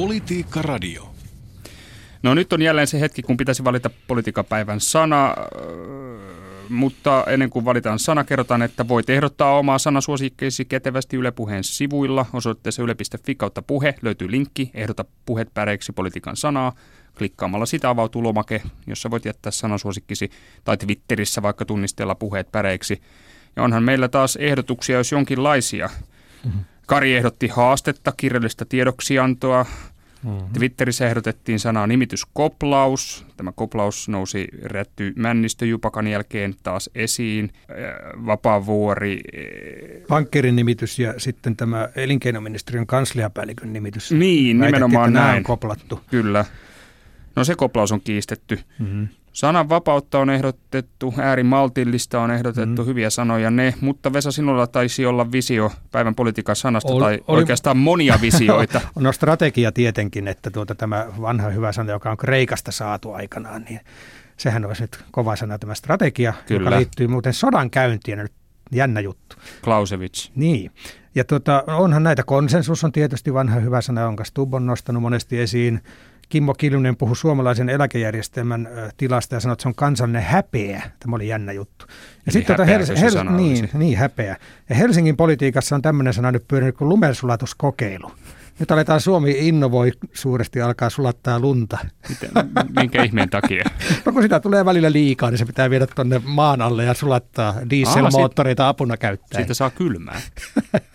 [0.00, 1.14] Politiikka Radio.
[2.22, 5.34] No nyt on jälleen se hetki, kun pitäisi valita politiikapäivän sana,
[6.68, 12.26] mutta ennen kuin valitaan sana, kerrotaan, että voit ehdottaa omaa sanasuosikkeisi ketevästi Yle Puheen sivuilla.
[12.32, 16.72] Osoitteessa yle.fi kautta puhe löytyy linkki, ehdota puhet päreiksi politiikan sanaa.
[17.18, 20.30] Klikkaamalla sitä avautuu lomake, jossa voit jättää sanasuosikkisi
[20.64, 23.00] tai Twitterissä vaikka tunnistella puheet päreiksi.
[23.56, 25.90] Ja onhan meillä taas ehdotuksia, jos jonkinlaisia.
[26.44, 26.64] Mm-hmm.
[26.90, 29.66] Kari ehdotti haastetta, kirjallista tiedoksiantoa.
[30.24, 30.52] Mm-hmm.
[30.52, 33.26] Twitterissä ehdotettiin sanaa nimityskoplaus.
[33.36, 37.52] Tämä koplaus nousi rätty Männistö-Jupakan jälkeen taas esiin.
[38.26, 39.20] Vapaavuori.
[40.08, 44.12] Pankkerin nimitys ja sitten tämä elinkeinoministeriön kansliapäällikön nimitys.
[44.12, 45.36] Niin, Väitettiin, nimenomaan näin.
[45.36, 46.00] on koplattu.
[46.10, 46.44] Kyllä.
[47.36, 48.58] No se koplaus on kiistetty.
[48.78, 49.08] Mm-hmm.
[49.32, 52.86] Sanan vapautta on ehdotettu, äärimaltillista on ehdotettu, mm.
[52.86, 57.40] hyviä sanoja ne, mutta Vesa, sinulla taisi olla visio päivän politiikan sanasta Ol- tai oli-
[57.40, 58.80] oikeastaan monia visioita.
[58.98, 63.80] No strategia tietenkin, että tuota, tämä vanha hyvä sana, joka on Kreikasta saatu aikanaan, niin
[64.36, 66.60] sehän olisi nyt kova sana tämä strategia, Kyllä.
[66.70, 68.32] joka liittyy muuten sodan käyntiin, nyt
[68.72, 69.36] jännä juttu.
[69.64, 70.30] Klausewitz.
[70.34, 70.70] Niin,
[71.14, 75.40] ja tuota, onhan näitä, konsensus on tietysti vanha hyvä sana, jonka Stubb on nostanut monesti
[75.40, 75.80] esiin.
[76.30, 80.82] Kimmo Kiljunen puhui suomalaisen eläkejärjestelmän tilasta ja sanoi, että se on kansallinen häpeä.
[81.00, 81.86] Tämä oli jännä juttu.
[82.26, 84.36] Ja Eli häpeä se se sana niin, niin, häpeä.
[84.68, 88.12] Ja Helsingin politiikassa on tämmöinen sana nyt pyörinyt kuin lumensulatuskokeilu.
[88.58, 91.78] Nyt aletaan Suomi innovoi suuresti, alkaa sulattaa lunta.
[92.08, 92.30] Miten,
[92.80, 93.64] minkä ihmeen takia?
[94.04, 97.54] No kun sitä tulee välillä liikaa, niin se pitää viedä tuonne maan alle ja sulattaa
[97.70, 99.42] dieselmoottoreita apuna käyttäen.
[99.42, 100.20] Siitä saa kylmää.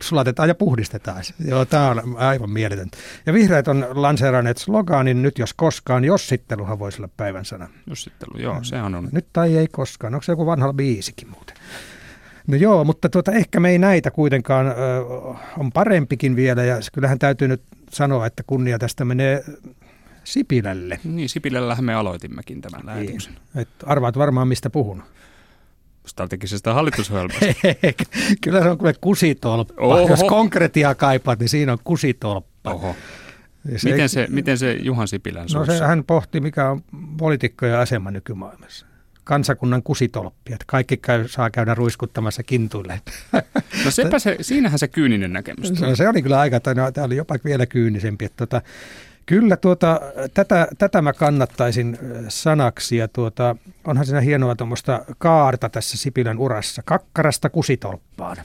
[0.00, 1.24] sulatetaan ja puhdistetaan.
[1.24, 1.34] se.
[1.44, 2.98] Joo, tämä on aivan mieletöntä.
[3.26, 7.68] Ja vihreät on lanseeranneet sloganin nyt jos koskaan, jossitteluhan voisi olla päivän sana.
[7.86, 9.08] Jussittelu, joo, sehän on.
[9.12, 10.14] Nyt tai ei koskaan.
[10.14, 11.56] Onko se joku vanha biisikin muuten?
[12.46, 14.72] No joo, mutta tuota, ehkä me ei näitä kuitenkaan, ö,
[15.58, 19.44] on parempikin vielä ja kyllähän täytyy nyt sanoa, että kunnia tästä menee
[20.24, 21.00] Sipilälle.
[21.04, 23.36] Niin, Sipilällähän me aloitimmekin tämän lähetyksen.
[23.54, 25.02] Et arvaat varmaan mistä puhun.
[26.06, 27.46] Strategisesta hallitusohjelmasta.
[28.42, 29.74] Kyllä se on kuule kusitolppa.
[29.78, 30.08] Oho.
[30.08, 32.70] Jos konkretiaa kaipaat, niin siinä on kusitolppa.
[32.70, 32.96] Oho.
[33.68, 36.84] Ja Miten se, miten se Juhan Sipilän No se, hän pohti, mikä on
[37.18, 38.86] poliitikkojen asema nykymaailmassa.
[39.24, 43.00] Kansakunnan kusitolppi, että kaikki käy, saa käydä ruiskuttamassa kintuille.
[43.84, 45.72] No sepä se, siinähän se kyyninen näkemys.
[45.72, 45.90] tuli.
[45.90, 48.24] se, se oli kyllä aika, tai no, tämä oli jopa vielä kyynisempi.
[48.24, 48.66] Että tuota,
[49.26, 50.00] kyllä tuota,
[50.34, 51.98] tätä, tätä mä kannattaisin
[52.28, 58.36] sanaksi ja tuota, onhan siinä hienoa tuommoista kaarta tässä Sipilän urassa, kakkarasta kusitolppaan.